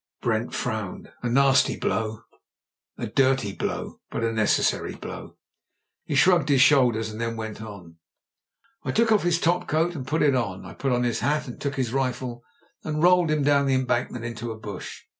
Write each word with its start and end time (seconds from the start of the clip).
Brent 0.19 0.55
frowned. 0.55 1.11
"A 1.21 1.29
nasty 1.29 1.77
blow, 1.77 2.23
a 2.97 3.05
dirty 3.05 3.53
blow, 3.53 3.99
but 4.09 4.23
a 4.23 4.31
necessary 4.33 4.95
blow." 4.95 5.37
He 6.05 6.15
shrugged 6.15 6.49
his 6.49 6.61
shoulders 6.63 7.11
and 7.11 7.21
then 7.21 7.37
went 7.37 7.61
on. 7.61 7.97
JIM 8.83 8.93
BRENTS 8.95 8.97
V.C 8.97 8.97
149 8.97 8.97
I 8.97 8.97
took 8.97 9.11
off 9.11 9.23
his 9.23 9.39
top 9.39 9.67
coat 9.67 9.95
and 9.95 10.07
put 10.07 10.23
it 10.23 10.33
on. 10.33 10.65
I 10.65 10.73
put 10.73 10.91
on 10.91 11.03
his 11.03 11.19
hat 11.19 11.47
and 11.47 11.61
took 11.61 11.75
his 11.75 11.93
rifle 11.93 12.43
and 12.83 13.03
rolled 13.03 13.29
him 13.29 13.43
down 13.43 13.67
the 13.67 13.75
em 13.75 13.85
bankment 13.85 14.25
into 14.25 14.51
a 14.51 14.57
bush. 14.57 15.01